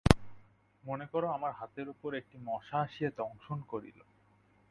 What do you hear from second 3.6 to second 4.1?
করিল।